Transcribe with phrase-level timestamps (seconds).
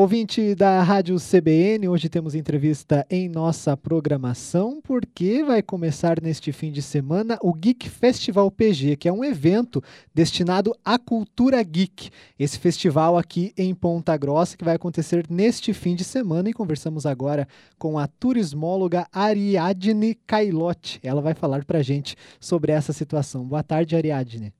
[0.00, 6.70] Ouvinte da Rádio CBN, hoje temos entrevista em nossa programação, porque vai começar neste fim
[6.70, 9.82] de semana o Geek Festival PG, que é um evento
[10.14, 12.10] destinado à cultura geek.
[12.38, 17.04] Esse festival aqui em Ponta Grossa, que vai acontecer neste fim de semana, e conversamos
[17.04, 21.00] agora com a turismóloga Ariadne Cailotti.
[21.02, 23.44] Ela vai falar para a gente sobre essa situação.
[23.44, 24.54] Boa tarde, Ariadne.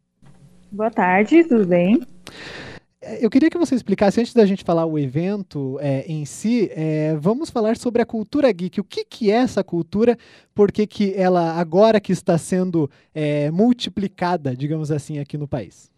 [0.73, 2.01] Boa tarde, tudo bem?
[3.01, 6.69] É, eu queria que você explicasse, antes da gente falar o evento é, em si,
[6.73, 8.81] é, vamos falar sobre a cultura geek.
[8.81, 10.19] O que, que é essa cultura?
[10.55, 15.91] Por que, que ela, agora que está sendo é, multiplicada, digamos assim, aqui no país?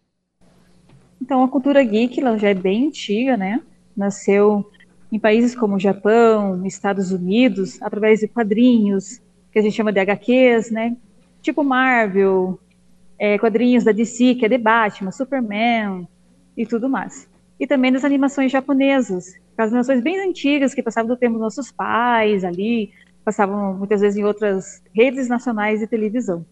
[1.23, 3.62] Então, a cultura geek ela já é bem antiga, né?
[3.96, 4.71] Nasceu
[5.10, 10.71] em países como Japão, Estados Unidos, através de quadrinhos, que a gente chama de HQs,
[10.71, 10.96] né?
[11.43, 12.60] Tipo Marvel,
[13.19, 16.07] é, quadrinhos da DC, que é de Batman, Superman,
[16.56, 17.28] e tudo mais.
[17.59, 21.70] E também das animações japonesas, as animações bem antigas que passavam do tempo dos nossos
[21.70, 22.90] pais ali,
[23.24, 26.45] passavam muitas vezes em outras redes nacionais de televisão.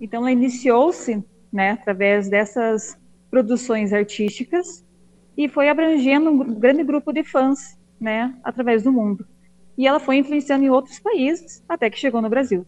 [0.00, 2.98] Então ela iniciou-se, né, através dessas
[3.30, 4.84] produções artísticas
[5.36, 9.26] e foi abrangendo um grande grupo de fãs, né, através do mundo.
[9.76, 12.66] E ela foi influenciando em outros países até que chegou no Brasil.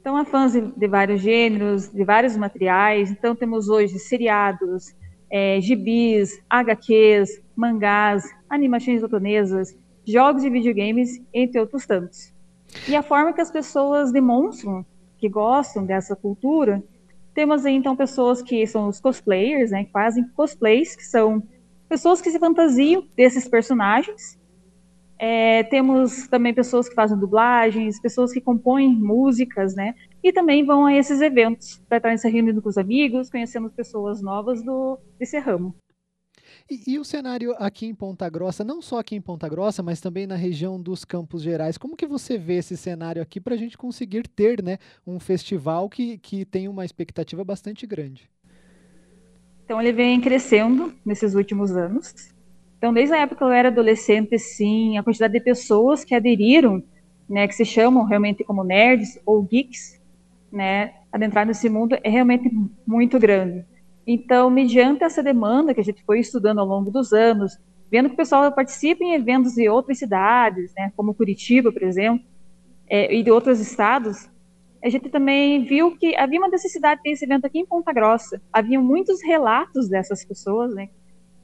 [0.00, 3.10] Então há fãs de, de vários gêneros, de vários materiais.
[3.10, 4.94] Então temos hoje seriados,
[5.32, 9.74] é, gibis, HQs, mangás, animações japonesas,
[10.06, 12.34] jogos de videogames, entre outros tantos.
[12.86, 14.84] E a forma que as pessoas demonstram
[15.16, 16.82] que gostam dessa cultura,
[17.34, 21.42] temos aí então pessoas que são os cosplayers, né, que fazem cosplays, que são
[21.88, 24.38] pessoas que se fantasiam desses personagens.
[25.24, 29.94] É, temos também pessoas que fazem dublagens, pessoas que compõem músicas, né?
[30.20, 34.22] e também vão a esses eventos para estar se reunindo com os amigos, conhecendo pessoas
[34.22, 35.74] novas do, desse ramo.
[36.68, 40.00] E, e, o cenário aqui em Ponta Grossa, não só aqui em Ponta Grossa, mas
[40.00, 43.58] também na região dos Campos Gerais, como que você vê esse cenário aqui para a
[43.58, 48.28] gente conseguir ter né, um festival que, que tem uma expectativa bastante grande?
[49.64, 52.32] Então ele vem crescendo nesses últimos anos.
[52.82, 56.82] Então desde a época que eu era adolescente, sim, a quantidade de pessoas que aderiram,
[57.30, 60.02] né, que se chamam realmente como nerds ou geeks,
[60.50, 62.50] né, adentrar nesse mundo é realmente
[62.84, 63.64] muito grande.
[64.04, 67.56] Então, mediante essa demanda que a gente foi estudando ao longo dos anos,
[67.88, 72.26] vendo que o pessoal participa em eventos de outras cidades, né, como Curitiba, por exemplo,
[72.90, 74.28] é, e de outros estados,
[74.82, 77.92] a gente também viu que havia uma necessidade de ter esse evento aqui em Ponta
[77.92, 78.42] Grossa.
[78.52, 80.88] Havia muitos relatos dessas pessoas, né,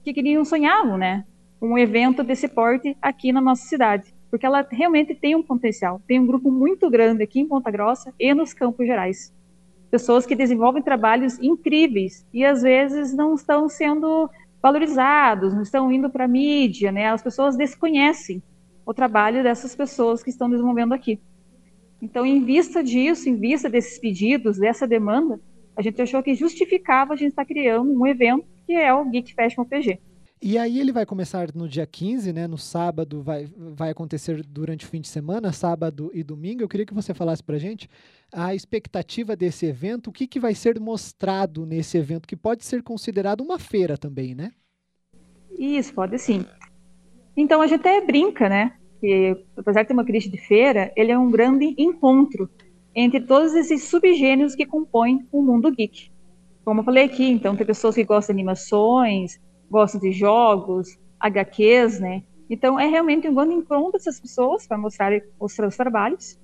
[0.02, 1.24] que queriam, sonhavam, né,
[1.60, 6.00] um evento desse porte aqui na nossa cidade porque ela realmente tem um potencial.
[6.06, 9.34] Tem um grupo muito grande aqui em Ponta Grossa e nos Campos Gerais.
[9.90, 14.28] Pessoas que desenvolvem trabalhos incríveis e às vezes não estão sendo
[14.62, 17.08] valorizados, não estão indo para a mídia, né?
[17.08, 18.42] As pessoas desconhecem
[18.84, 21.18] o trabalho dessas pessoas que estão desenvolvendo aqui.
[22.02, 25.40] Então, em vista disso, em vista desses pedidos, dessa demanda,
[25.74, 29.34] a gente achou que justificava a gente estar criando um evento que é o Geek
[29.34, 29.98] Fashion PG.
[30.42, 32.46] E aí ele vai começar no dia 15, né?
[32.46, 36.62] No sábado, vai, vai acontecer durante o fim de semana, sábado e domingo.
[36.62, 37.88] Eu queria que você falasse para gente
[38.30, 42.82] a expectativa desse evento, o que, que vai ser mostrado nesse evento, que pode ser
[42.82, 44.52] considerado uma feira também, né?
[45.58, 46.44] Isso, pode sim.
[47.34, 48.74] Então a gente até brinca, né?
[49.00, 52.50] Que apesar de ter uma crítica de feira, ele é um grande encontro
[52.94, 56.10] entre todos esses subgêneros que compõem o mundo geek.
[56.68, 59.40] Como eu falei aqui, então tem pessoas que gostam de animações,
[59.70, 62.22] gostam de jogos, HQs, né?
[62.50, 66.38] Então, é realmente um grande encontro dessas pessoas para mostrar os seus trabalhos.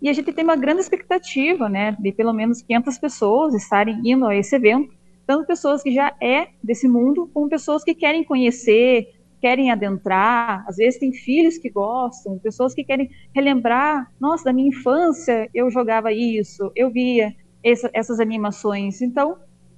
[0.00, 4.24] E a gente tem uma grande expectativa, né, de pelo menos 500 pessoas estarem indo
[4.26, 4.94] a esse evento,
[5.26, 9.08] tanto pessoas que já é desse mundo, como pessoas que querem conhecer,
[9.40, 14.68] querem adentrar, às vezes tem filhos que gostam, pessoas que querem relembrar, nossa, da minha
[14.68, 19.00] infância eu jogava isso, eu via essa, essas animações.
[19.00, 19.36] Então,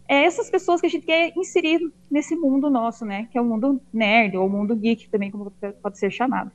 [0.09, 1.81] é essas pessoas que a gente quer inserir
[2.11, 3.29] nesse mundo nosso, né?
[3.31, 5.53] Que é o mundo nerd, ou o mundo geek também, como
[5.83, 6.51] pode ser chamado.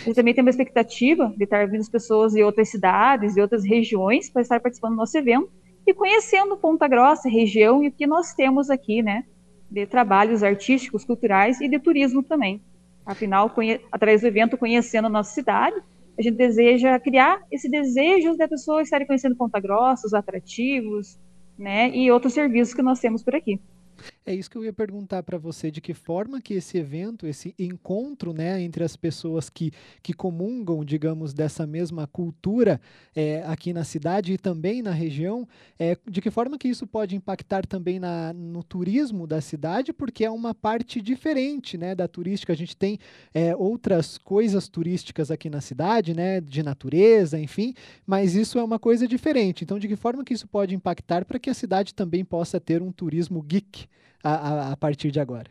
[0.00, 3.40] A gente também tem uma expectativa de estar vindo as pessoas de outras cidades, de
[3.40, 5.50] outras regiões, para estar participando do nosso evento
[5.86, 9.24] e conhecendo Ponta Grossa, região e o que nós temos aqui, né?
[9.70, 12.60] De trabalhos artísticos, culturais e de turismo também.
[13.04, 13.52] Afinal,
[13.90, 15.76] através do evento, conhecendo a nossa cidade,
[16.16, 21.18] a gente deseja criar esse desejo da pessoa estar conhecendo Ponta Grossa, os atrativos,
[21.58, 23.60] né, e outros serviços que nós temos por aqui.
[24.24, 27.52] É isso que eu ia perguntar para você, de que forma que esse evento, esse
[27.58, 32.80] encontro né, entre as pessoas que, que comungam, digamos, dessa mesma cultura
[33.16, 37.16] é, aqui na cidade e também na região, é, de que forma que isso pode
[37.16, 42.52] impactar também na, no turismo da cidade, porque é uma parte diferente né, da turística.
[42.52, 43.00] A gente tem
[43.34, 47.74] é, outras coisas turísticas aqui na cidade, né, de natureza, enfim,
[48.06, 49.64] mas isso é uma coisa diferente.
[49.64, 52.80] Então, de que forma que isso pode impactar para que a cidade também possa ter
[52.80, 53.88] um turismo geek?
[54.22, 55.50] A, a, partir de agora?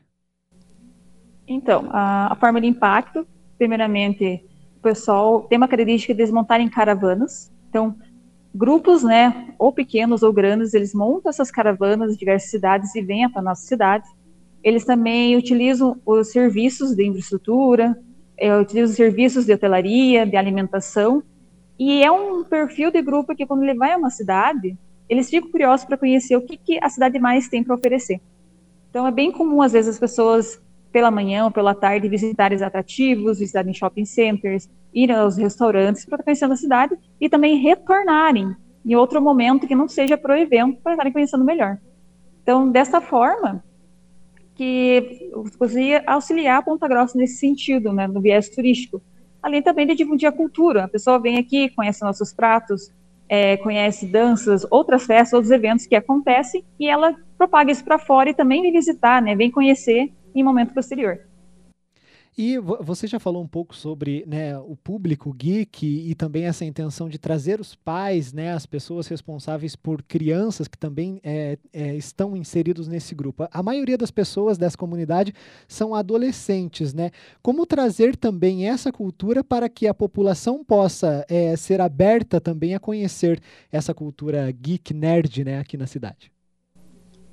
[1.47, 3.27] Então, a, a, forma de impacto,
[3.57, 4.45] primeiramente,
[4.77, 7.51] o pessoal tem uma característica de desmontar em caravanas.
[7.69, 7.95] Então,
[8.53, 13.29] grupos, né, ou pequenos ou grandes, eles montam essas caravanas de diversas cidades e vêm
[13.29, 14.07] para nossa cidade.
[14.63, 17.97] Eles também utilizam os serviços de infraestrutura,
[18.37, 21.23] é, utilizam os serviços de hotelaria, de alimentação.
[21.77, 24.77] E é um perfil de grupo que, quando ele vai a uma cidade,
[25.09, 28.21] eles ficam curiosos para conhecer o que, que a cidade mais tem para oferecer.
[28.91, 30.61] Então, é bem comum, às vezes, as pessoas,
[30.91, 36.21] pela manhã ou pela tarde, visitarem os atrativos, visitarem shopping centers, ir aos restaurantes para
[36.21, 38.53] conhecendo a cidade e também retornarem
[38.85, 41.77] em outro momento que não seja para o evento, para estarem conhecendo melhor.
[42.43, 43.63] Então, dessa forma,
[44.55, 49.01] que conseguia auxiliar a Ponta Grossa nesse sentido, né, no viés turístico.
[49.41, 50.83] Além também de difundir a cultura.
[50.83, 52.91] A pessoa vem aqui, conhece nossos pratos,
[53.29, 58.29] é, conhece danças, outras festas, outros eventos que acontecem, e ela propaga isso para fora
[58.29, 61.19] e também vem visitar, né, vem conhecer em momento posterior.
[62.37, 67.09] E você já falou um pouco sobre né, o público geek e, também essa intenção
[67.09, 72.37] de trazer os pais, né, as pessoas responsáveis por crianças que também é, é, estão
[72.37, 73.47] inseridos nesse grupo.
[73.51, 75.33] A maioria das pessoas dessa comunidade
[75.67, 77.11] são adolescentes, né?
[77.41, 82.79] Como trazer também essa cultura para que a população possa é, ser aberta também a
[82.79, 83.41] conhecer
[83.71, 86.31] essa cultura geek nerd, né, aqui na cidade?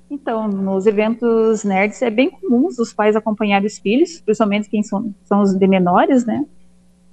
[0.09, 5.13] Então, nos eventos nerds é bem comum os pais acompanharem os filhos, principalmente quem são,
[5.23, 6.45] são os de menores, né?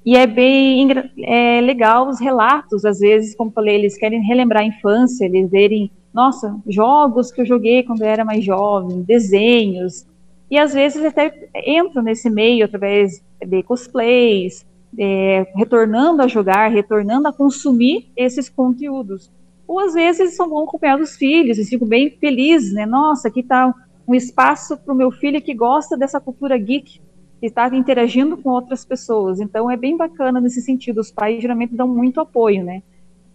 [0.04, 0.88] E é bem
[1.18, 5.90] é legal os relatos, às vezes, como falei, eles querem relembrar a infância, eles verem,
[6.14, 10.06] nossa, jogos que eu joguei quando eu era mais jovem, desenhos.
[10.50, 14.64] E às vezes até entram nesse meio através de cosplays,
[14.98, 19.30] é, retornando a jogar, retornando a consumir esses conteúdos
[19.66, 22.86] ou às vezes são bom acompanhar os filhos, eles ficam bem felizes, né?
[22.86, 23.74] Nossa, aqui está
[24.06, 27.00] um espaço para o meu filho que gosta dessa cultura geek,
[27.40, 29.40] que está interagindo com outras pessoas.
[29.40, 31.00] Então é bem bacana nesse sentido.
[31.00, 32.82] Os pais geralmente dão muito apoio, né?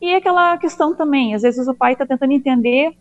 [0.01, 2.95] E é aquela questão também, às vezes o pai está tentando entender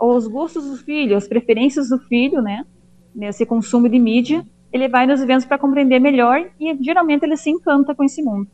[0.00, 2.64] os gostos do filho, as preferências do filho, né?
[3.14, 7.50] Nesse consumo de mídia, ele vai nos eventos para compreender melhor e geralmente ele se
[7.50, 8.48] encanta com esse mundo.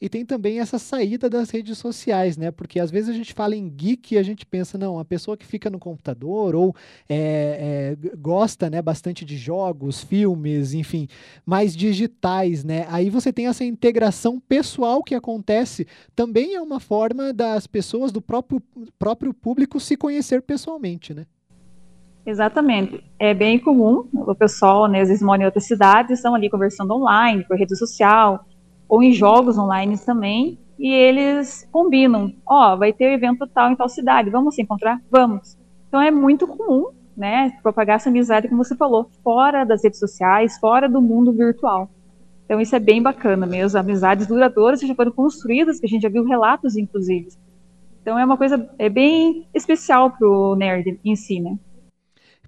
[0.00, 2.50] E tem também essa saída das redes sociais, né?
[2.50, 5.36] Porque às vezes a gente fala em geek e a gente pensa, não, a pessoa
[5.36, 6.74] que fica no computador ou
[7.08, 11.08] é, é, gosta né, bastante de jogos, filmes, enfim,
[11.44, 12.86] mais digitais, né?
[12.88, 18.22] Aí você tem essa integração pessoal que acontece, também é uma forma das pessoas, do
[18.22, 18.62] próprio,
[18.98, 21.26] próprio público se conhecer pessoalmente, né?
[22.24, 23.02] Exatamente.
[23.18, 26.92] É bem comum o pessoal, né, às vezes mora em outras cidades, estão ali conversando
[26.94, 28.44] online, por rede social,
[28.88, 33.70] ou em jogos online também, e eles combinam, ó, oh, vai ter um evento tal
[33.70, 35.00] em tal cidade, vamos se encontrar?
[35.10, 35.58] Vamos.
[35.88, 40.56] Então é muito comum, né, propagar essa amizade, como você falou, fora das redes sociais,
[40.58, 41.90] fora do mundo virtual.
[42.44, 46.02] Então isso é bem bacana mesmo, amizades duradouras que já foram construídas, que a gente
[46.02, 47.28] já viu relatos, inclusive.
[48.00, 51.58] Então é uma coisa é bem especial para o nerd em si, né?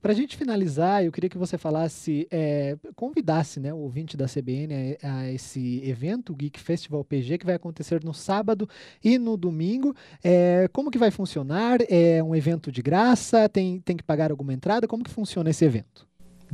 [0.01, 4.25] Para a gente finalizar, eu queria que você falasse, é, convidasse né, o ouvinte da
[4.25, 8.67] CBN a, a, esse evento, o Geek Festival PG, que vai acontecer no sábado
[9.05, 9.95] e no domingo.
[10.25, 11.81] É, como que vai funcionar?
[11.91, 13.47] É um evento de graça?
[13.47, 14.89] Tem, tem que pagar alguma entrada?
[14.89, 16.09] Como que funciona esse evento?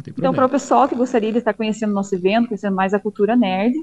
[0.08, 2.98] Então, para o pessoal que gostaria de estar conhecendo o nosso evento, conhecendo mais a
[2.98, 3.74] cultura nerd,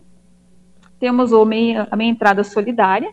[0.99, 3.11] temos o meia, a meia entrada solidária,